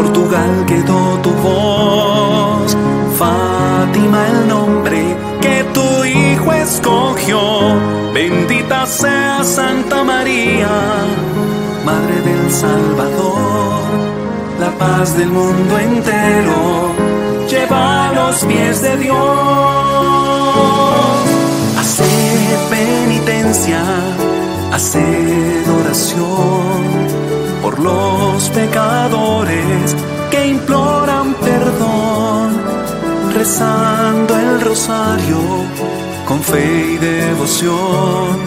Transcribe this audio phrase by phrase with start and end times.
[0.00, 2.74] Portugal quedó tu voz,
[3.18, 7.38] Fátima el nombre que tu hijo escogió.
[8.14, 10.70] Bendita sea Santa María,
[11.84, 13.82] Madre del Salvador,
[14.58, 16.94] la paz del mundo entero,
[17.50, 19.16] lleva a los pies de Dios.
[21.78, 23.82] Hacer penitencia,
[24.72, 29.96] hacer oración por los pecadores
[30.30, 32.60] que imploran perdón,
[33.34, 35.38] rezando el rosario
[36.26, 38.38] con fe y devoción.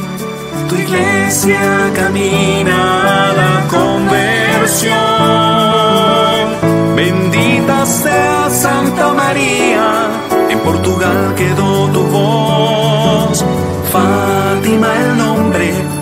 [0.69, 4.95] Tu iglesia camina a la conversión.
[6.95, 10.09] Bendita sea Santa María,
[10.49, 13.45] en Portugal quedó tu voz.
[13.91, 15.92] Fátima el nombre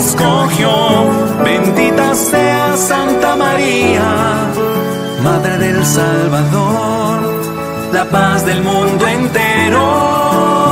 [0.00, 0.70] escogió
[1.44, 4.48] Bendita sea Santa María,
[5.22, 7.20] Madre del Salvador,
[7.92, 10.69] la paz del mundo entero.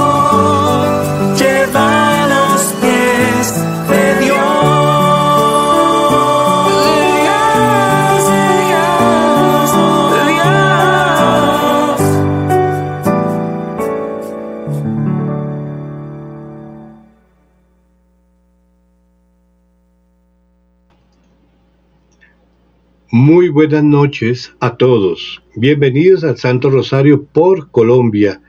[23.58, 25.42] Buenas noches a todos.
[25.56, 28.40] Bienvenidos al Santo Rosario por Colombia.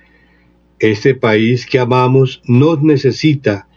[0.77, 3.67] Este país que amamos nos necesita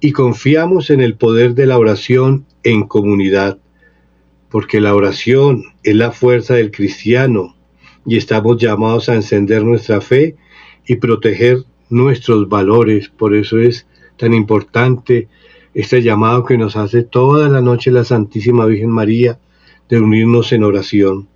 [0.00, 3.58] y confiamos en el poder de la oración en comunidad,
[4.48, 7.54] porque la oración es la fuerza del cristiano
[8.04, 10.34] y estamos llamados a encender nuestra fe
[10.88, 13.10] y proteger nuestros valores.
[13.10, 15.28] Por eso es tan importante
[15.72, 19.38] este llamado que nos hace toda la noche la Santísima Virgen María
[19.90, 21.28] de unirnos en oración.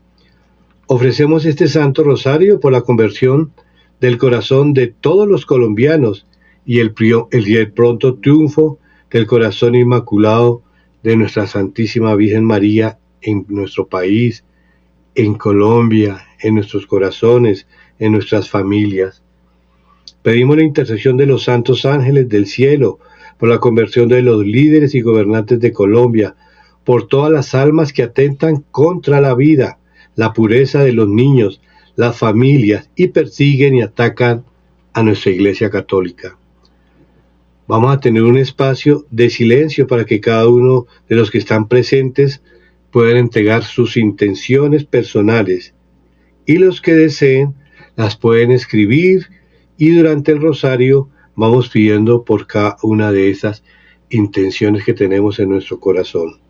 [0.86, 3.52] Ofrecemos este Santo Rosario por la conversión
[4.00, 6.26] del corazón de todos los colombianos
[6.64, 6.94] y el,
[7.30, 8.78] el pronto triunfo
[9.10, 10.62] del corazón inmaculado
[11.02, 14.44] de nuestra Santísima Virgen María en nuestro país,
[15.14, 17.66] en Colombia, en nuestros corazones,
[17.98, 19.22] en nuestras familias.
[20.22, 22.98] Pedimos la intercesión de los santos ángeles del cielo
[23.38, 26.36] por la conversión de los líderes y gobernantes de Colombia,
[26.84, 29.78] por todas las almas que atentan contra la vida,
[30.14, 31.60] la pureza de los niños,
[31.96, 34.44] las familias y persiguen y atacan
[34.92, 36.38] a nuestra Iglesia Católica.
[37.66, 41.66] Vamos a tener un espacio de silencio para que cada uno de los que están
[41.66, 42.42] presentes
[42.90, 45.74] puedan entregar sus intenciones personales
[46.46, 47.54] y los que deseen
[47.96, 49.28] las pueden escribir
[49.78, 53.64] y durante el rosario vamos pidiendo por cada una de esas
[54.10, 56.43] intenciones que tenemos en nuestro corazón.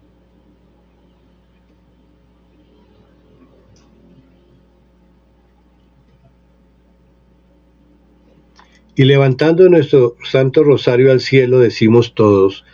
[8.97, 12.65] Y levantando nuestro Santo Rosario al cielo, decimos todos,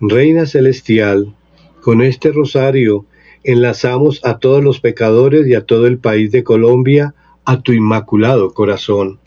[0.00, 1.34] Reina Celestial,
[1.82, 3.06] con este rosario
[3.44, 7.14] enlazamos a todos los pecadores y a todo el país de Colombia
[7.44, 9.20] a tu inmaculado corazón.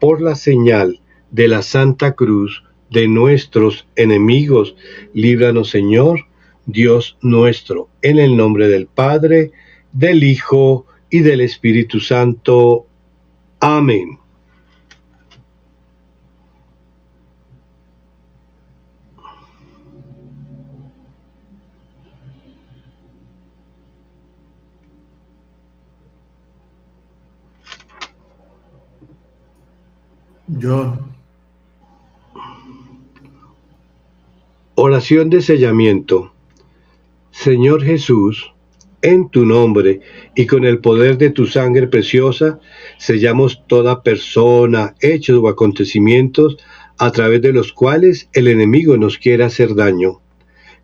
[0.00, 4.74] Por la señal de la Santa Cruz de nuestros enemigos,
[5.14, 6.26] líbranos Señor,
[6.66, 9.52] Dios nuestro, en el nombre del Padre,
[9.92, 12.86] del Hijo y del Espíritu Santo.
[13.60, 14.21] Amén.
[30.58, 30.98] Yo.
[34.74, 36.32] Oración de sellamiento.
[37.30, 38.52] Señor Jesús,
[39.00, 40.00] en tu nombre
[40.34, 42.60] y con el poder de tu sangre preciosa,
[42.98, 46.58] sellamos toda persona, hechos o acontecimientos
[46.98, 50.20] a través de los cuales el enemigo nos quiere hacer daño.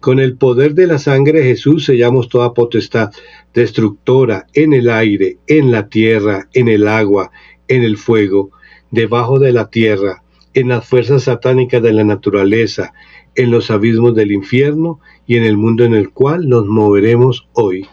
[0.01, 3.11] Con el poder de la sangre de Jesús sellamos toda potestad
[3.53, 7.31] destructora en el aire, en la tierra, en el agua,
[7.67, 8.51] en el fuego,
[8.91, 10.23] debajo de la tierra,
[10.55, 12.93] en las fuerzas satánicas de la naturaleza,
[13.35, 17.87] en los abismos del infierno y en el mundo en el cual nos moveremos hoy.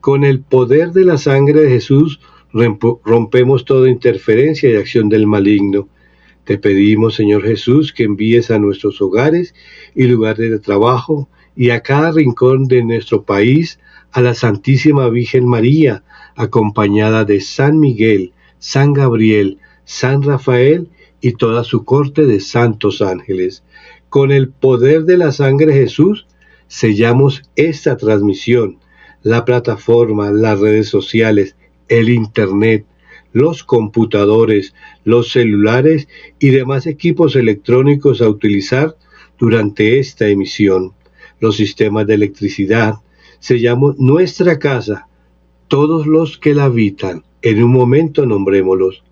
[0.00, 2.20] Con el poder de la sangre de Jesús
[2.52, 5.88] rompemos toda interferencia y acción del maligno.
[6.44, 9.54] Te pedimos, Señor Jesús, que envíes a nuestros hogares
[9.94, 13.78] y lugares de trabajo y a cada rincón de nuestro país
[14.12, 16.04] a la Santísima Virgen María,
[16.36, 20.90] acompañada de San Miguel, San Gabriel, San Rafael
[21.22, 23.64] y toda su corte de santos ángeles.
[24.10, 26.26] Con el poder de la sangre Jesús
[26.66, 28.76] sellamos esta transmisión,
[29.22, 31.56] la plataforma, las redes sociales,
[31.88, 32.84] el Internet,
[33.32, 34.74] los computadores,
[35.04, 36.06] los celulares
[36.38, 38.94] y demás equipos electrónicos a utilizar
[39.38, 40.92] durante esta emisión.
[41.40, 42.96] Los sistemas de electricidad,
[43.38, 45.08] sellamos nuestra casa,
[45.66, 49.02] todos los que la habitan, en un momento nombrémoslos.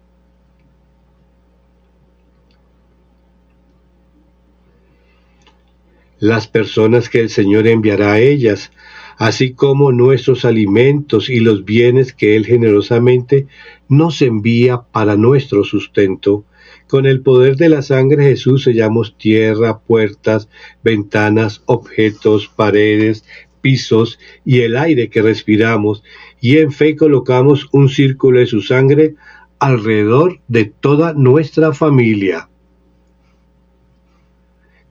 [6.19, 8.73] Las personas que el Señor enviará a ellas,
[9.19, 13.47] así como nuestros alimentos y los bienes que Él generosamente
[13.89, 16.45] nos envía para nuestro sustento.
[16.89, 20.49] Con el poder de la sangre Jesús sellamos tierra, puertas,
[20.83, 23.25] ventanas, objetos, paredes,
[23.61, 26.03] pisos y el aire que respiramos,
[26.41, 29.17] y en fe colocamos un círculo de su sangre
[29.59, 32.49] alrededor de toda nuestra familia.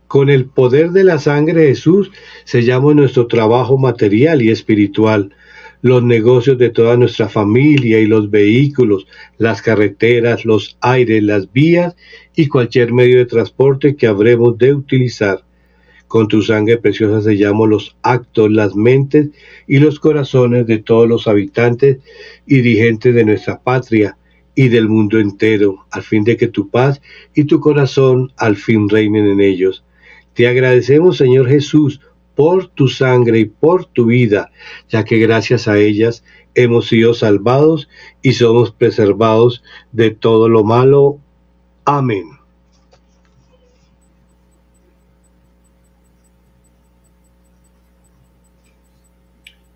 [0.07, 2.12] Con el poder de la sangre de Jesús
[2.44, 5.34] sellamos nuestro trabajo material y espiritual,
[5.81, 9.07] los negocios de toda nuestra familia y los vehículos,
[9.38, 11.96] las carreteras, los aires, las vías
[12.36, 15.44] y cualquier medio de transporte que habremos de utilizar.
[16.07, 19.30] Con tu sangre preciosa sellamos los actos, las mentes
[19.68, 21.98] y los corazones de todos los habitantes
[22.46, 24.18] y dirigentes de nuestra patria
[24.54, 27.02] y del mundo entero, al fin de que tu paz
[27.34, 29.84] y tu corazón al fin reinen en ellos.
[30.35, 32.01] Te agradecemos, Señor Jesús,
[32.35, 34.51] por tu sangre y por tu vida,
[34.89, 37.87] ya que gracias a ellas hemos sido salvados
[38.21, 41.19] y somos preservados de todo lo malo.
[41.85, 42.31] Amén.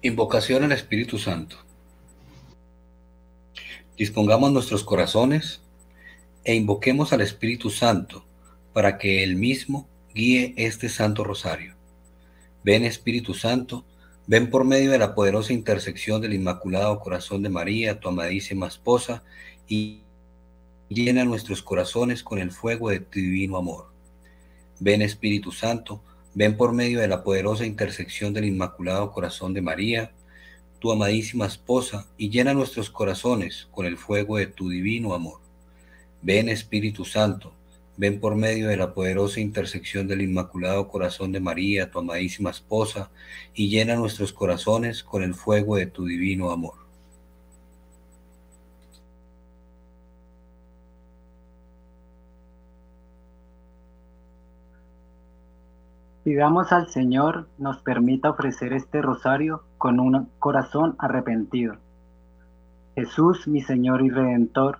[0.01, 1.56] Invocación al Espíritu Santo.
[3.97, 5.61] Dispongamos nuestros corazones
[6.44, 8.25] e invoquemos al Espíritu Santo
[8.73, 9.88] para que Él mismo
[10.19, 11.75] guíe este Santo Rosario.
[12.66, 13.86] Ven Espíritu Santo,
[14.27, 19.24] ven por medio de la poderosa intersección del Inmaculado Corazón de María, tu amadísima esposa,
[19.66, 20.01] y
[20.89, 23.94] llena nuestros corazones con el fuego de tu divino amor.
[24.81, 30.12] Ven Espíritu Santo, ven por medio de la poderosa intersección del Inmaculado Corazón de María,
[30.80, 35.39] tu amadísima esposa, y llena nuestros corazones con el fuego de tu divino amor.
[36.21, 37.54] Ven Espíritu Santo,
[38.00, 43.12] Ven por medio de la poderosa intersección del Inmaculado Corazón de María, tu amadísima esposa,
[43.54, 46.75] y llena nuestros corazones con el fuego de tu divino amor.
[56.24, 61.75] Pidamos al Señor nos permita ofrecer este rosario con un corazón arrepentido.
[62.95, 64.80] Jesús, mi Señor y Redentor,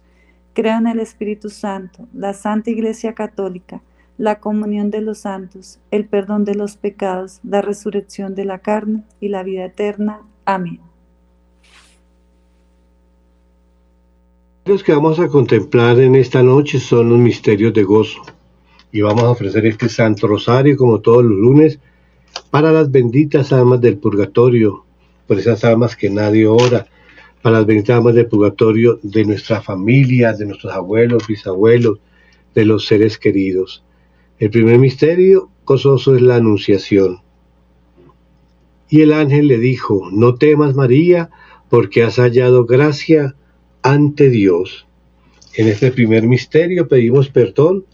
[0.53, 3.81] Creo en el Espíritu Santo, la Santa Iglesia Católica,
[4.17, 9.03] la comunión de los santos, el perdón de los pecados, la resurrección de la carne
[9.21, 10.21] y la vida eterna.
[10.43, 10.81] Amén.
[14.65, 18.21] Los que vamos a contemplar en esta noche son los misterios de gozo
[18.91, 21.79] y vamos a ofrecer este Santo Rosario como todos los lunes
[22.49, 24.85] para las benditas almas del purgatorio,
[25.27, 26.85] por esas almas que nadie ora
[27.41, 31.99] para las benditas del purgatorio de nuestra familia, de nuestros abuelos, bisabuelos,
[32.53, 33.83] de los seres queridos.
[34.37, 37.19] El primer misterio gozoso es la anunciación.
[38.89, 41.29] Y el ángel le dijo, no temas María,
[41.69, 43.35] porque has hallado gracia
[43.81, 44.85] ante Dios.
[45.55, 47.85] En este primer misterio pedimos perdón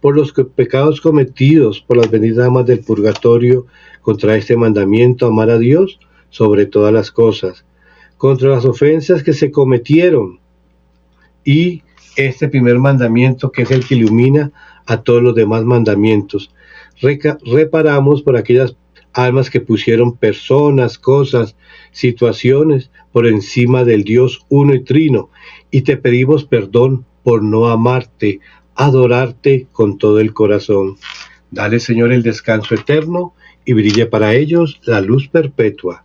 [0.00, 3.66] por los pecados cometidos por las benditas amas del purgatorio
[4.02, 5.98] contra este mandamiento, amar a Dios
[6.30, 7.64] sobre todas las cosas
[8.16, 10.40] contra las ofensas que se cometieron
[11.44, 11.82] y
[12.16, 14.52] este primer mandamiento que es el que ilumina
[14.86, 16.54] a todos los demás mandamientos.
[17.00, 18.76] reparamos por aquellas
[19.12, 21.56] almas que pusieron personas, cosas,
[21.92, 25.30] situaciones por encima del Dios uno y trino,
[25.70, 28.40] y te pedimos perdón por no amarte,
[28.74, 30.96] adorarte con todo el corazón.
[31.50, 36.04] Dale, Señor, el descanso eterno y brille para ellos la luz perpetua.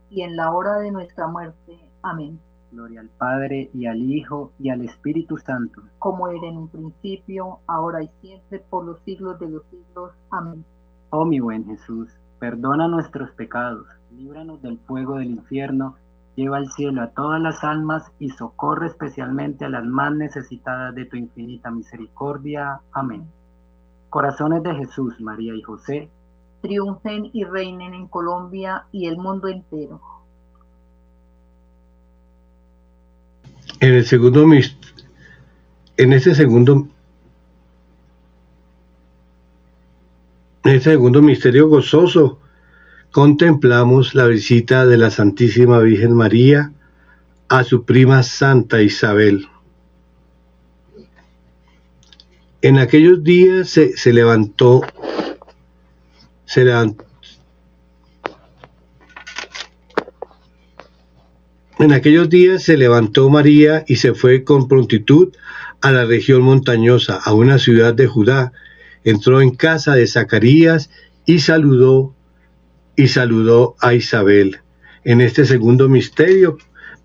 [0.11, 1.79] y en la hora de nuestra muerte.
[2.03, 2.39] Amén.
[2.71, 5.81] Gloria al Padre y al Hijo y al Espíritu Santo.
[5.97, 10.11] Como era en un principio, ahora y siempre, por los siglos de los siglos.
[10.29, 10.63] Amén.
[11.09, 12.09] Oh mi buen Jesús
[12.41, 15.95] Perdona nuestros pecados, líbranos del fuego del infierno,
[16.35, 21.05] lleva al cielo a todas las almas y socorre especialmente a las más necesitadas de
[21.05, 22.79] tu infinita misericordia.
[22.93, 23.27] Amén.
[24.09, 26.09] Corazones de Jesús, María y José,
[26.61, 30.01] triunfen y reinen en Colombia y el mundo entero.
[33.79, 34.43] En el segundo
[35.97, 36.87] en este segundo
[40.63, 42.39] En este segundo misterio gozoso
[43.11, 46.71] contemplamos la visita de la Santísima Virgen María
[47.49, 49.47] a su prima Santa Isabel.
[52.61, 54.81] En aquellos días se, levantó, se levantó,
[61.79, 65.33] En aquellos días se levantó María y se fue con prontitud
[65.79, 68.51] a la región montañosa, a una ciudad de Judá,
[69.05, 70.89] entró en casa de Zacarías
[71.25, 72.13] y saludó
[72.97, 74.59] y saludó a Isabel.
[75.05, 76.57] En este segundo misterio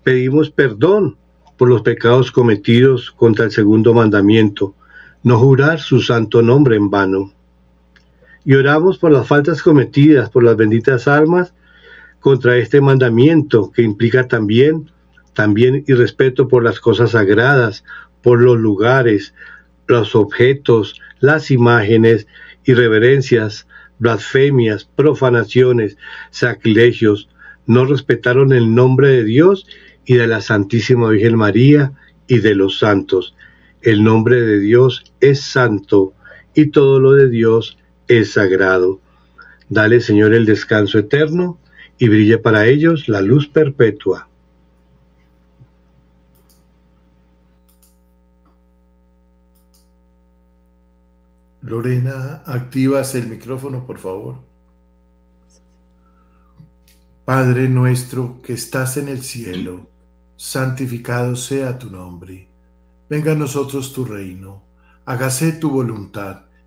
[0.03, 1.17] pedimos perdón
[1.55, 4.75] por los pecados cometidos contra el segundo mandamiento,
[5.23, 7.36] no jurar su santo nombre en vano.
[8.47, 11.53] Y oramos por las faltas cometidas por las benditas almas
[12.21, 14.89] contra este mandamiento que implica también
[15.33, 17.83] también irrespeto por las cosas sagradas,
[18.23, 19.33] por los lugares,
[19.85, 22.25] los objetos, las imágenes,
[22.63, 23.67] irreverencias,
[23.99, 25.97] blasfemias, profanaciones,
[26.31, 27.27] sacrilegios,
[27.65, 29.67] no respetaron el nombre de Dios
[30.05, 31.91] y de la Santísima Virgen María
[32.27, 33.35] y de los santos.
[33.81, 36.13] El nombre de Dios es santo
[36.55, 37.77] y todo lo de Dios
[38.07, 38.99] es sagrado.
[39.69, 41.59] Dale, Señor, el descanso eterno
[41.97, 44.29] y brille para ellos la luz perpetua.
[51.61, 54.35] Lorena, activas el micrófono, por favor.
[57.25, 59.89] Padre nuestro que estás en el cielo,
[60.37, 62.47] santificado sea tu nombre.
[63.09, 64.63] Venga a nosotros tu reino.
[65.05, 66.46] Hágase tu voluntad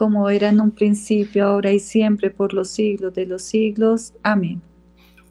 [0.00, 4.14] Como era en un principio, ahora y siempre, por los siglos de los siglos.
[4.22, 4.62] Amén.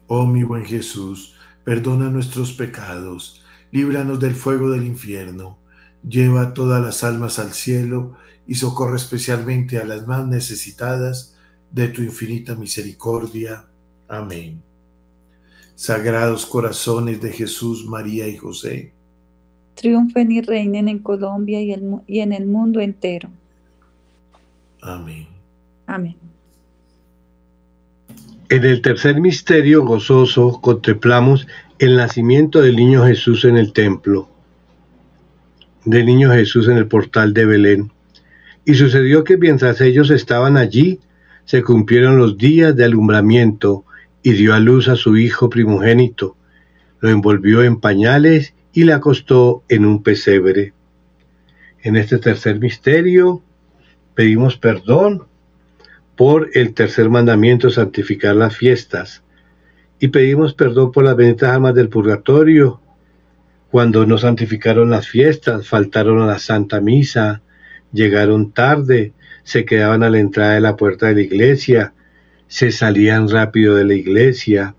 [0.06, 5.58] Oh mi buen Jesús, perdona nuestros pecados, líbranos del fuego del infierno,
[6.08, 8.14] lleva todas las almas al cielo
[8.46, 11.36] y socorre especialmente a las más necesitadas
[11.72, 13.64] de tu infinita misericordia.
[14.06, 14.62] Amén.
[15.74, 18.92] Sagrados corazones de Jesús, María y José.
[19.74, 21.74] Triunfen y reinen en Colombia y,
[22.06, 23.30] y en el mundo entero.
[24.82, 25.26] Amén.
[25.86, 26.16] Amén.
[28.48, 31.46] En el tercer misterio gozoso contemplamos
[31.78, 34.28] el nacimiento del niño Jesús en el templo,
[35.84, 37.92] del niño Jesús en el portal de Belén.
[38.64, 41.00] Y sucedió que mientras ellos estaban allí,
[41.44, 43.84] se cumplieron los días de alumbramiento
[44.22, 46.36] y dio a luz a su hijo primogénito.
[47.00, 50.72] Lo envolvió en pañales y le acostó en un pesebre.
[51.82, 53.42] En este tercer misterio
[54.20, 55.22] pedimos perdón
[56.14, 59.22] por el tercer mandamiento, santificar las fiestas.
[59.98, 62.82] Y pedimos perdón por las benditas almas del purgatorio,
[63.70, 67.40] cuando no santificaron las fiestas, faltaron a la Santa Misa,
[67.94, 71.94] llegaron tarde, se quedaban a la entrada de la puerta de la iglesia,
[72.46, 74.74] se salían rápido de la iglesia,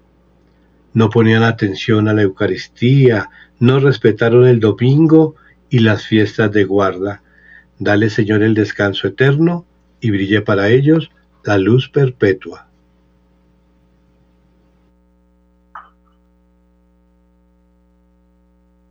[0.94, 5.34] no ponían atención a la Eucaristía, no respetaron el domingo
[5.68, 7.24] y las fiestas de guarda.
[7.84, 9.66] Dale, Señor, el descanso eterno
[10.00, 11.10] y brille para ellos
[11.44, 12.68] la luz perpetua.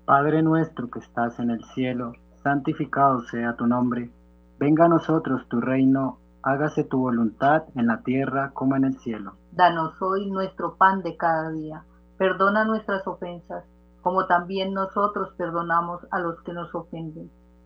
[0.04, 4.10] Padre nuestro que estás en el cielo, santificado sea tu nombre.
[4.58, 9.36] Venga a nosotros tu reino, hágase tu voluntad en la tierra como en el cielo.
[9.52, 11.84] Danos hoy nuestro pan de cada día.
[12.18, 13.62] Perdona nuestras ofensas,
[14.02, 17.30] como también nosotros perdonamos a los que nos ofenden.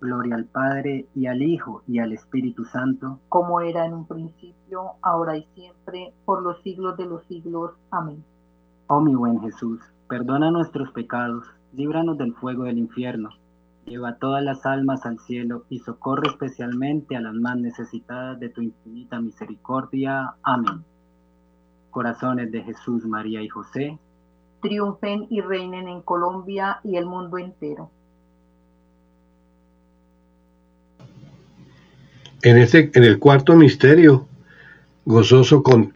[0.00, 3.18] Gloria al Padre, y al Hijo, y al Espíritu Santo.
[3.28, 7.72] como era en un principio, ahora y siempre, por los siglos de los siglos.
[7.90, 8.24] Amén.
[8.86, 13.30] Oh mi buen Jesús, perdona nuestros pecados, líbranos del fuego del infierno,
[13.84, 18.62] lleva todas las almas al cielo y socorre especialmente a las más necesitadas de tu
[18.62, 20.34] infinita misericordia.
[20.42, 20.84] Amén.
[21.90, 23.98] Corazones de Jesús, María y José,
[24.60, 27.90] Triunfen y reinen en Colombia y el mundo entero.
[32.42, 34.26] En, este, en el cuarto misterio,
[35.04, 35.92] gozoso con,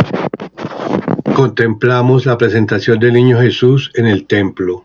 [1.35, 4.85] contemplamos la presentación del niño Jesús en el templo.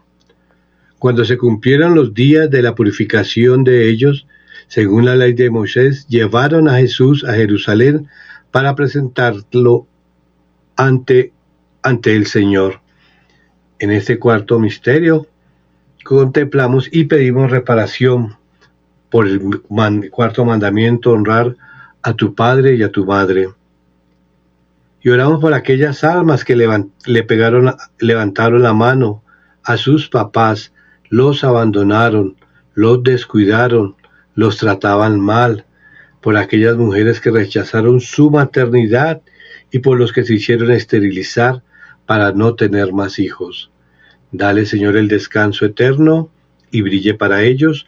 [1.00, 4.26] Cuando se cumplieron los días de la purificación de ellos,
[4.68, 8.08] según la ley de Moisés, llevaron a Jesús a Jerusalén
[8.52, 9.86] para presentarlo
[10.78, 11.34] ante,
[11.84, 12.80] ante el Señor.
[13.80, 15.28] En este cuarto misterio
[16.04, 18.39] contemplamos y pedimos reparación
[19.10, 19.62] por el
[20.12, 21.56] cuarto mandamiento, honrar
[22.02, 23.50] a tu padre y a tu madre.
[25.02, 29.24] Y oramos por aquellas almas que le pegaron, levantaron la mano
[29.64, 30.74] a sus papás,
[31.10, 32.36] los abandonaron,
[32.74, 33.96] los descuidaron,
[34.36, 35.66] los trataban mal,
[36.22, 39.22] por aquellas mujeres que rechazaron su maternidad
[39.72, 41.64] y por los que se hicieron esterilizar
[42.06, 43.72] para no tener más hijos.
[44.32, 46.30] Dale, Señor, el descanso eterno
[46.72, 47.88] y brille para ellos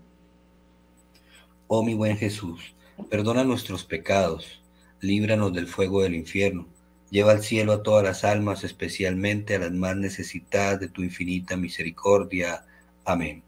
[1.73, 2.75] Oh mi buen Jesús,
[3.09, 4.61] perdona nuestros pecados,
[4.99, 6.67] líbranos del fuego del infierno,
[7.09, 11.55] lleva al cielo a todas las almas, especialmente a las más necesitadas de tu infinita
[11.55, 12.65] misericordia.
[13.05, 13.41] Amén.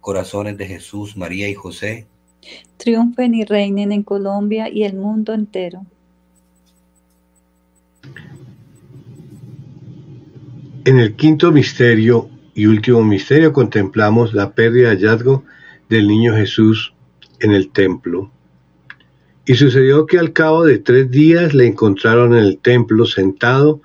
[0.00, 2.08] Corazones de Jesús, María y José.
[2.76, 5.86] Triunfen y reinen en Colombia y el mundo entero.
[10.84, 15.44] En el quinto misterio y último misterio contemplamos la pérdida de hallazgo
[15.88, 16.94] del niño Jesús
[17.40, 18.30] en el templo.
[19.44, 23.80] Y sucedió que al cabo de tres días le encontraron en el templo sentado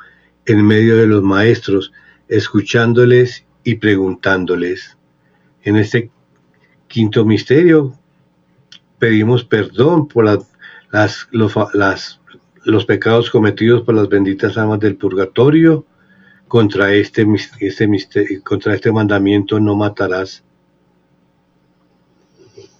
[0.45, 1.91] en medio de los maestros,
[2.27, 4.97] escuchándoles y preguntándoles.
[5.63, 6.11] En este
[6.87, 7.97] quinto misterio
[8.99, 10.25] pedimos perdón por
[10.91, 11.29] las,
[12.63, 15.85] los pecados cometidos por las benditas almas del purgatorio,
[16.47, 17.27] contra este,
[17.59, 20.44] este, contra este mandamiento no matarás.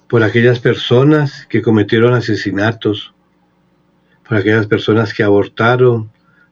[0.08, 3.14] Por aquellas personas que cometieron asesinatos,
[4.28, 6.12] por aquellas personas que abortaron,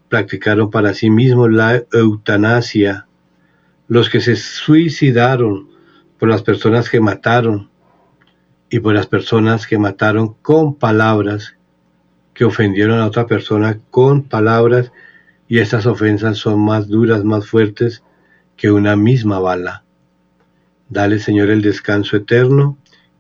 [0.09, 3.07] practicaron para sí mismos la eutanasia,
[3.87, 5.69] los que se suicidaron,
[6.17, 7.69] por las personas que mataron
[8.69, 11.55] y por las personas que mataron con palabras,
[12.33, 14.91] que ofendieron a otra persona con palabras
[15.47, 18.03] y estas ofensas son más duras, más fuertes
[18.55, 19.83] que una misma bala.
[20.89, 22.77] Dale, Señor, el descanso eterno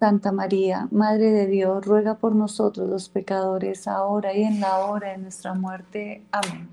[0.00, 5.10] Santa María, Madre de Dios, ruega por nosotros los pecadores, ahora y en la hora
[5.10, 6.22] de nuestra muerte.
[6.32, 6.70] Amén.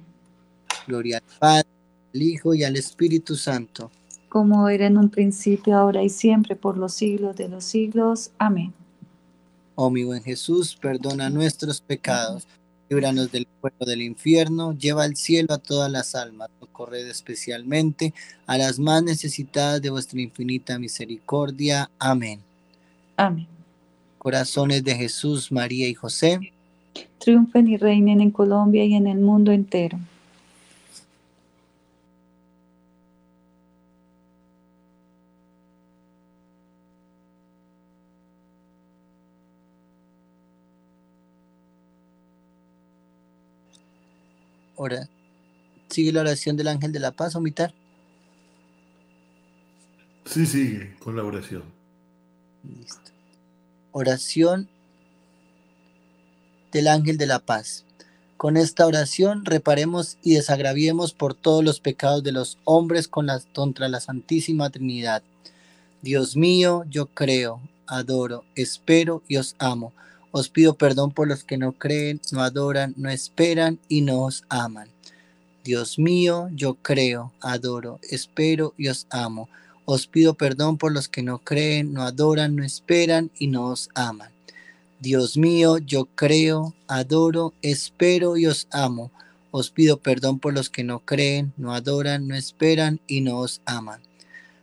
[0.87, 1.67] Gloria al Padre,
[2.15, 3.91] al Hijo y al Espíritu Santo.
[4.29, 8.31] Como era en un principio, ahora y siempre, por los siglos de los siglos.
[8.37, 8.73] Amén.
[9.75, 12.47] Oh mi buen Jesús, perdona nuestros pecados,
[12.87, 18.13] líbranos del fuego del infierno, lleva al cielo a todas las almas, socorred especialmente
[18.45, 21.91] a las más necesitadas de vuestra infinita misericordia.
[21.99, 22.46] Amén.
[23.17, 23.47] Amén.
[24.19, 26.39] Corazones de Jesús, María y José,
[27.17, 29.99] Triunfen y reinen en Colombia y en el mundo entero.
[44.77, 45.09] ora.
[45.89, 47.73] Sigue la oración del ángel de la paz, omitar.
[50.25, 51.63] Sí, sigue con la oración.
[52.67, 53.11] Listo.
[53.91, 54.69] Oración
[56.71, 57.85] del ángel de la paz.
[58.35, 63.99] Con esta oración reparemos y desagraviemos por todos los pecados de los hombres contra la
[63.99, 65.23] Santísima Trinidad.
[66.01, 69.93] Dios mío, yo creo, adoro, espero y os amo.
[70.31, 74.43] Os pido perdón por los que no creen, no adoran, no esperan y no os
[74.49, 74.89] aman.
[75.63, 79.49] Dios mío, yo creo, adoro, espero y os amo.
[79.89, 83.89] Os pido perdón por los que no creen, no adoran, no esperan y no os
[83.95, 84.31] aman.
[84.99, 89.13] Dios mío, yo creo, adoro, espero y os amo.
[89.49, 93.61] Os pido perdón por los que no creen, no adoran, no esperan y no os
[93.63, 94.01] aman.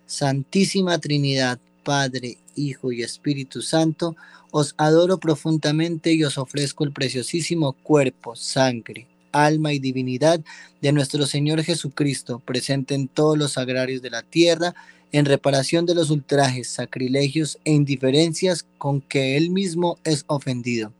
[0.04, 4.16] Santísima Trinidad, Padre, Hijo y Espíritu Santo,
[4.50, 10.42] os adoro profundamente y os ofrezco el preciosísimo cuerpo, sangre, alma y divinidad
[10.82, 14.74] de nuestro Señor Jesucristo, presente en todos los agrarios de la tierra,
[15.14, 20.92] en reparación de los ultrajes, sacrilegios e indiferencias con que Él mismo es ofendido.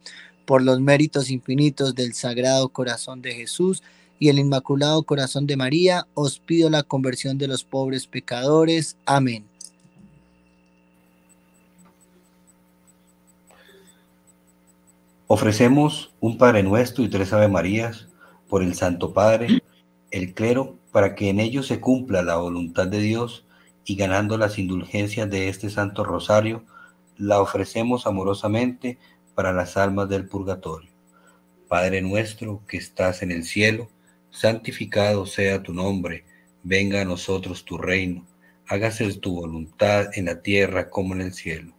[0.45, 3.83] Por los méritos infinitos del Sagrado Corazón de Jesús
[4.21, 8.97] y el Inmaculado Corazón de María, os pido la conversión de los pobres pecadores.
[9.05, 9.47] Amén.
[15.27, 18.07] Ofrecemos un Padre Nuestro y tres Ave Marías
[18.49, 19.61] por el Santo Padre,
[20.13, 23.44] el clero, para que en ellos se cumpla la voluntad de Dios
[23.85, 26.65] y ganando las indulgencias de este Santo Rosario,
[27.17, 28.99] la ofrecemos amorosamente
[29.35, 30.91] para las almas del purgatorio.
[31.69, 33.89] Padre nuestro que estás en el cielo,
[34.31, 36.25] santificado sea tu nombre,
[36.63, 38.25] venga a nosotros tu reino,
[38.69, 41.73] hágase tu voluntad en la tierra como en el cielo.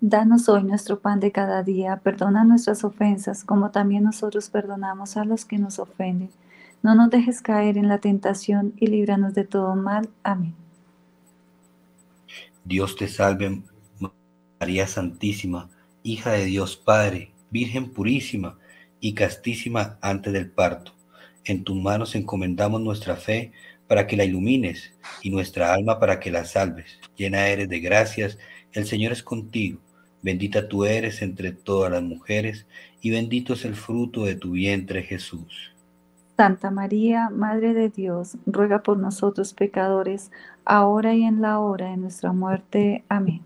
[0.00, 5.24] Danos hoy nuestro pan de cada día, perdona nuestras ofensas, como también nosotros perdonamos a
[5.24, 6.30] los que nos ofenden.
[6.84, 10.08] No nos dejes caer en la tentación y líbranos de todo mal.
[10.22, 10.54] Amén.
[12.68, 13.62] Dios te salve,
[14.60, 15.70] María Santísima,
[16.02, 18.58] hija de Dios Padre, Virgen purísima
[19.00, 20.94] y castísima antes del parto.
[21.46, 23.52] En tus manos encomendamos nuestra fe
[23.86, 24.92] para que la ilumines
[25.22, 27.00] y nuestra alma para que la salves.
[27.16, 28.36] Llena eres de gracias,
[28.74, 29.80] el Señor es contigo.
[30.20, 32.66] Bendita tú eres entre todas las mujeres,
[33.00, 35.72] y bendito es el fruto de tu vientre Jesús.
[36.38, 40.30] Santa María, Madre de Dios, ruega por nosotros pecadores,
[40.64, 43.02] ahora y en la hora de nuestra muerte.
[43.08, 43.42] Amén.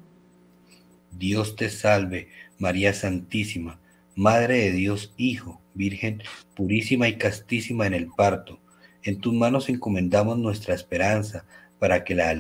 [1.11, 2.29] Dios te salve,
[2.59, 3.81] María Santísima,
[4.15, 6.23] Madre de Dios Hijo, Virgen
[6.55, 8.59] purísima y castísima en el parto.
[9.03, 11.47] En tus manos encomendamos nuestra esperanza
[11.79, 12.37] para que la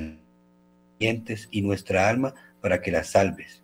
[0.98, 3.62] alientes y nuestra alma para que la salves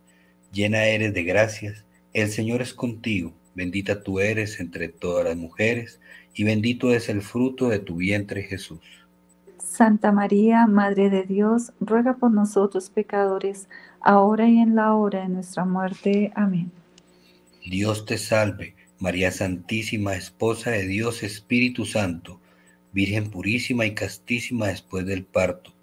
[0.51, 5.99] llena eres de gracias, el Señor es contigo, bendita tú eres entre todas las mujeres,
[6.39, 8.79] y bendito es el fruto de tu vientre Jesús.
[9.57, 13.67] Santa María, Madre de Dios, ruega por nosotros pecadores,
[13.99, 16.31] ahora y en la hora de nuestra muerte.
[16.35, 16.71] Amén.
[17.69, 22.39] Dios te salve, María Santísima, Esposa de Dios Espíritu Santo,
[22.93, 25.73] Virgen purísima y castísima después del parto.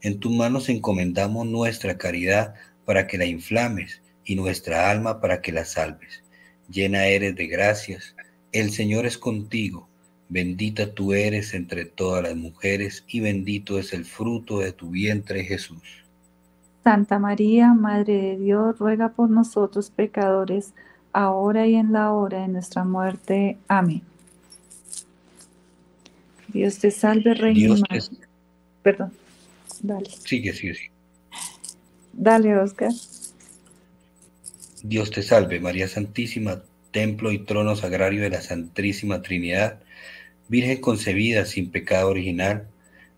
[0.00, 2.54] En tus manos encomendamos nuestra caridad
[2.86, 6.24] para que la inflames y nuestra alma para que la salves.
[6.70, 8.16] Llena eres de gracias,
[8.52, 9.90] el Señor es contigo,
[10.28, 15.44] bendita tú eres entre todas las mujeres y bendito es el fruto de tu vientre
[15.44, 15.82] Jesús.
[16.84, 20.72] Santa María, Madre de Dios, ruega por nosotros pecadores,
[21.12, 23.58] ahora y en la hora de nuestra muerte.
[23.66, 24.02] Amén.
[26.48, 28.00] Dios te salve, Reina te...
[28.82, 29.12] Perdón,
[29.82, 30.08] dale.
[30.10, 30.90] Sigue, sigue, sigue.
[32.12, 32.92] Dale, Oscar.
[34.82, 36.62] Dios te salve, María Santísima,
[36.92, 39.80] templo y trono sagrario de la Santísima Trinidad,
[40.48, 42.68] Virgen concebida sin pecado original,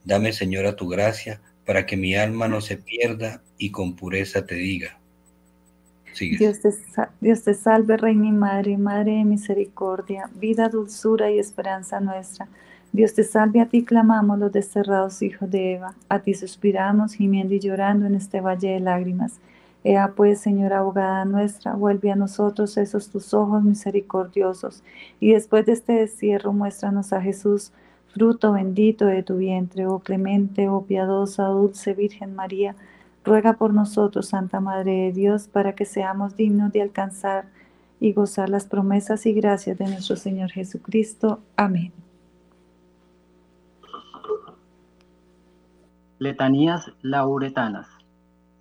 [0.04, 4.54] dame, Señora, tu gracia para que mi alma no se pierda y con pureza te
[4.54, 4.98] diga.
[6.18, 6.70] Dios te,
[7.20, 12.48] Dios te salve, Reina y Madre, Madre de misericordia, vida, dulzura y esperanza nuestra.
[12.92, 17.54] Dios te salve, a ti clamamos los desterrados hijos de Eva, a ti suspiramos, gimiendo
[17.54, 19.38] y llorando en este valle de lágrimas.
[19.84, 24.82] Ea pues, Señora abogada nuestra, vuelve a nosotros esos tus ojos misericordiosos,
[25.20, 27.72] y después de este destierro muéstranos a Jesús,
[28.08, 32.74] fruto bendito de tu vientre, oh clemente, oh piadosa, dulce Virgen María,
[33.24, 37.46] ruega por nosotros, Santa Madre de Dios, para que seamos dignos de alcanzar
[38.00, 41.40] y gozar las promesas y gracias de nuestro Señor Jesucristo.
[41.56, 41.92] Amén.
[46.18, 47.97] Letanías lauretanas.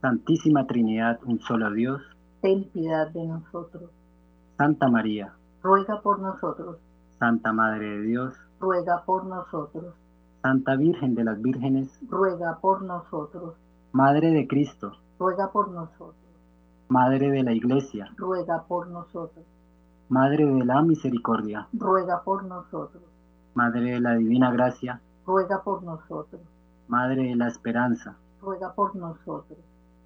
[0.00, 2.00] Santísima Trinidad, un solo Dios,
[2.40, 3.90] ten piedad de nosotros.
[4.56, 6.76] Santa María, ruega por nosotros.
[7.18, 9.94] Santa Madre de Dios, ruega por nosotros.
[10.40, 13.54] Santa Virgen de las Vírgenes, ruega por nosotros.
[13.90, 16.14] Madre de Cristo, ruega por nosotros.
[16.88, 19.44] Madre de la Iglesia, ruega por nosotros.
[20.08, 23.02] Madre de la Misericordia, ruega por nosotros.
[23.54, 26.40] Madre de la Divina Gracia, ruega por nosotros.
[26.86, 29.58] Madre de la Esperanza, ruega por nosotros.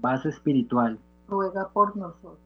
[0.00, 2.38] Vaso espiritual, ruega por nosotros.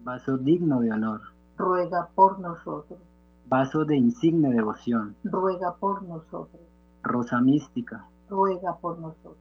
[0.00, 1.20] Vaso digno de honor,
[1.56, 2.98] ruega por nosotros.
[3.46, 6.62] Vaso de insigne devoción, ruega por nosotros.
[7.02, 9.36] Rosa mística, ruega por nosotros.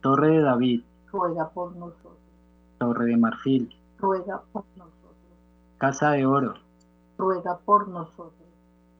[0.00, 2.18] Torre de David, ruega por nosotros.
[2.78, 4.94] Torre de marfil, ruega por nosotros.
[5.78, 6.54] Casa de oro,
[7.16, 8.48] ruega por nosotros.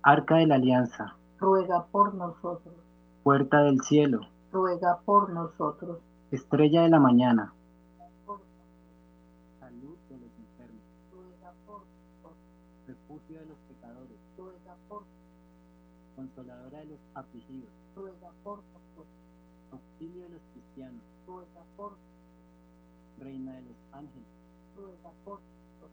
[0.02, 2.74] Arca de la Alianza, ruega por nosotros.
[3.22, 4.20] Puerta del cielo,
[4.52, 5.98] ruega por nosotros.
[6.30, 7.52] Estrella de la mañana,
[9.61, 10.82] salud de los enfermos,
[11.12, 12.36] ruega por nosotros.
[12.86, 15.02] refugio de los pecadores, ruega por
[16.18, 19.06] consoladora de los afligidos, ruega por nosotros.
[19.70, 21.92] auxilio de los cristianos, ruega por
[23.20, 24.26] reina de los ángeles,
[24.74, 25.92] ruega por nosotros.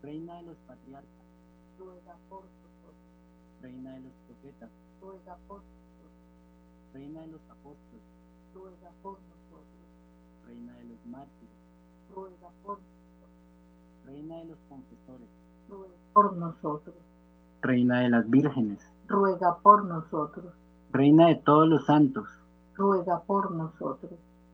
[0.00, 1.26] reina de los patriarcas,
[1.78, 2.96] ruega por nosotros.
[3.60, 4.70] reina de los profetas,
[5.02, 6.12] ruega por nosotros.
[6.94, 8.04] reina de los apóstoles,
[8.54, 9.84] ruega por nosotros.
[10.46, 11.60] reina de los mártires,
[12.14, 13.30] ruega por nosotros.
[14.06, 15.28] reina de los confesores,
[15.68, 16.96] ruega por nosotros.
[17.60, 20.52] reina de las vírgenes, ruega por nosotros.
[20.92, 22.28] reina de todos los santos,
[22.76, 24.12] ruega por nosotros.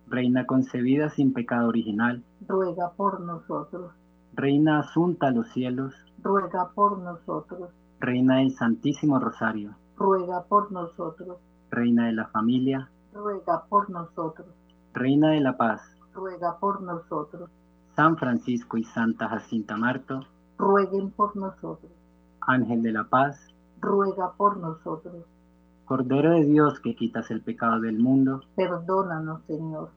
[0.08, 3.92] reina concebida sin pecado original, ruega por nosotros.
[4.34, 7.70] reina asunta a los cielos, ruega por nosotros.
[8.00, 11.36] reina del Santísimo Rosario, ruega por nosotros.
[11.70, 14.46] reina de la familia, ruega por nosotros.
[14.92, 15.80] reina de la paz,
[16.14, 17.50] ruega por nosotros.
[17.96, 20.20] San Francisco y Santa Jacinta Marto,
[20.58, 21.90] rueguen por nosotros.
[22.40, 23.53] Ángel de la paz,
[23.84, 25.24] ruega por nosotros.
[25.84, 29.90] Cordero de Dios que quitas el pecado del mundo, Perdónanos, Señor.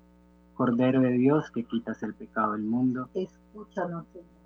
[0.56, 4.38] Cordero de Dios que quitas el pecado del mundo, Escúchanos, Señor.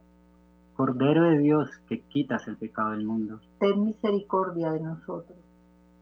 [0.76, 3.40] Cordero de Dios, que quitas el pecado del mundo.
[3.60, 5.38] Ten misericordia de nosotros.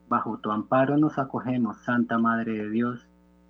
[0.08, 3.06] Bajo tu amparo nos acogemos, Santa Madre de Dios.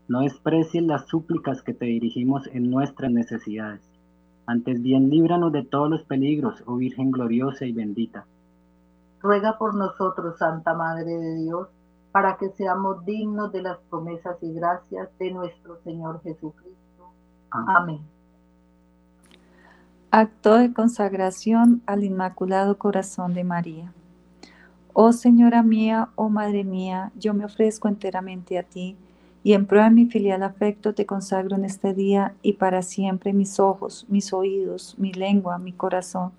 [0.08, 3.82] No desprecies las súplicas que te dirigimos en nuestras necesidades.
[4.46, 8.26] Antes bien, líbranos de todos los peligros, oh Virgen gloriosa y bendita.
[9.22, 11.68] Ruega por nosotros, Santa Madre de Dios,
[12.12, 17.12] para que seamos dignos de las promesas y gracias de nuestro Señor Jesucristo.
[17.52, 18.02] Amén.
[20.12, 23.94] Acto de consagración al Inmaculado Corazón de María.
[24.94, 28.98] Oh Señora mía, oh Madre mía, yo me ofrezco enteramente a ti,
[29.44, 33.34] y en prueba de mi filial afecto te consagro en este día y para siempre
[33.34, 36.32] mis ojos, mis oídos, mi lengua, mi corazón.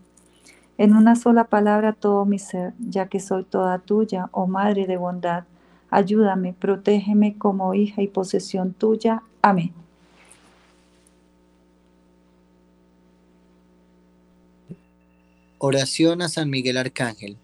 [0.81, 4.97] En una sola palabra todo mi ser, ya que soy toda tuya, oh Madre de
[4.97, 5.45] bondad.
[5.91, 9.23] Ayúdame, protégeme como hija y posesión tuya.
[9.43, 9.75] Amén.
[15.59, 17.37] Oración a San Miguel Arcángel.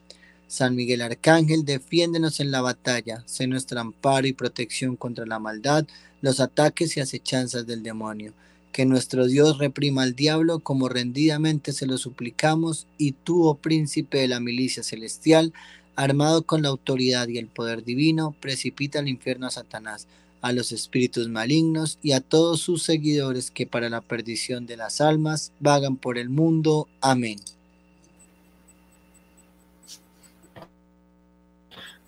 [0.47, 5.85] San Miguel Arcángel, defiéndenos en la batalla, sé nuestro amparo y protección contra la maldad,
[6.23, 8.33] los ataques y acechanzas del demonio.
[8.77, 14.19] Que nuestro Dios reprima al diablo como rendidamente se lo suplicamos, y tú, oh príncipe
[14.19, 15.55] de la milicia celestial,
[15.95, 20.09] armado con la autoridad y el poder divino, precipita al infierno a Satanás,
[20.43, 25.01] a los espíritus malignos y a todos sus seguidores que para la perdición de las
[25.01, 26.87] almas vagan por el mundo.
[27.01, 27.39] Amén.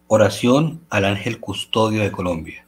[0.07, 2.67] Oración al ángel custodio de Colombia.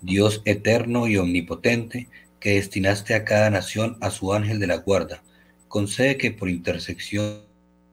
[0.00, 2.08] Dios eterno y omnipotente,
[2.44, 5.22] que destinaste a cada nación a su ángel de la guarda,
[5.66, 7.38] concede que por intersección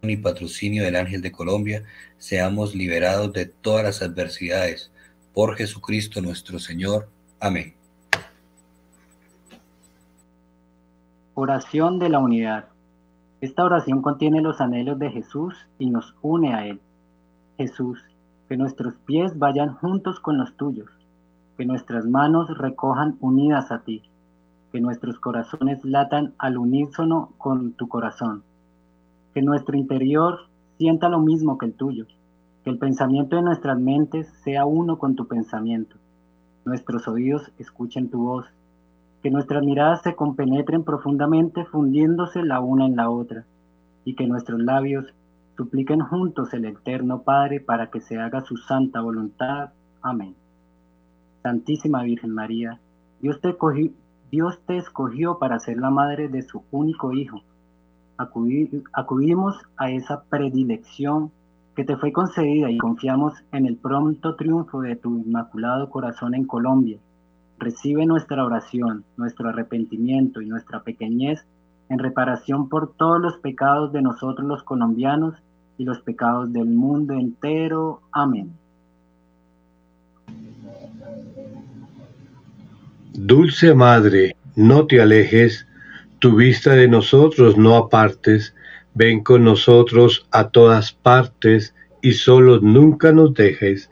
[0.02, 1.84] y patrocinio del ángel de Colombia
[2.18, 4.92] seamos liberados de todas las adversidades.
[5.34, 7.08] Por Jesucristo nuestro Señor.
[7.40, 7.76] Amén.
[11.34, 12.66] Oración de la unidad.
[13.40, 16.82] Esta oración contiene los anhelos de Jesús y nos une a Él.
[17.58, 18.04] Jesús,
[18.50, 20.90] que nuestros pies vayan juntos con los tuyos,
[21.58, 24.11] que nuestras manos recojan unidas a ti,
[24.72, 28.44] que nuestros corazones latan al unísono con tu corazón,
[29.34, 30.40] que nuestro interior
[30.78, 32.06] sienta lo mismo que el tuyo,
[32.64, 35.98] que el pensamiento de nuestras mentes sea uno con tu pensamiento,
[36.66, 38.46] nuestros oídos escuchen tu voz,
[39.22, 43.46] que nuestras miradas se compenetren profundamente fundiéndose la una en la otra,
[44.04, 45.14] y que nuestros labios
[45.62, 49.70] Supliquen juntos el Eterno Padre para que se haga su santa voluntad.
[50.02, 50.36] Amén.
[51.44, 52.80] Santísima Virgen María,
[53.20, 53.56] Dios te,
[54.32, 57.44] Dios te escogió para ser la madre de su único Hijo.
[58.18, 61.32] acudimos a esa predilección
[61.76, 66.46] que te fue concedida y confiamos en el pronto triunfo de tu inmaculado corazón en
[66.46, 66.98] Colombia.
[67.60, 71.46] Recibe nuestra oración, nuestro arrepentimiento y nuestra pequeñez
[71.90, 75.36] en reparación por todos los pecados de nosotros los colombianos
[75.78, 78.00] y los pecados del mundo entero.
[78.14, 78.54] Amén.
[83.14, 85.68] Dulce Madre, no te alejes,
[86.20, 88.56] tu vista de nosotros no apartes,
[88.94, 93.90] ven con nosotros a todas partes y solo nunca nos dejes.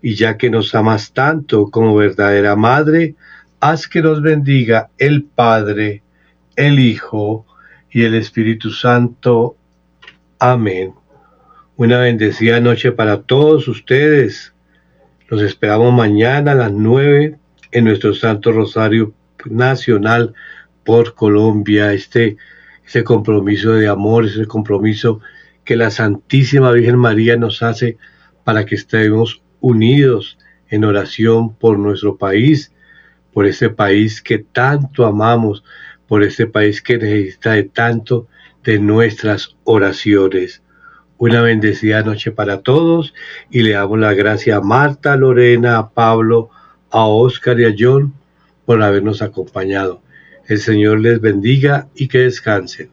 [0.00, 3.14] Y ya que nos amas tanto como verdadera Madre,
[3.60, 6.02] haz que nos bendiga el Padre,
[6.56, 7.44] el Hijo
[7.90, 9.54] y el Espíritu Santo.
[10.38, 10.94] Amén.
[11.76, 14.54] Una bendecida noche para todos ustedes.
[15.28, 17.38] Los esperamos mañana a las 9
[17.72, 19.14] en nuestro Santo Rosario
[19.46, 20.34] Nacional
[20.84, 21.92] por Colombia.
[21.92, 22.36] Este,
[22.86, 25.20] este compromiso de amor, ese compromiso
[25.64, 27.96] que la Santísima Virgen María nos hace
[28.44, 32.72] para que estemos unidos en oración por nuestro país,
[33.32, 35.64] por ese país que tanto amamos,
[36.06, 38.28] por este país que necesita de tanto
[38.64, 40.62] de nuestras oraciones.
[41.18, 43.14] Una bendecida noche para todos
[43.50, 46.50] y le damos la gracia a Marta, Lorena, a Pablo,
[46.92, 48.14] a Oscar y a John
[48.64, 50.02] por habernos acompañado.
[50.46, 52.90] El Señor les bendiga y que descansen.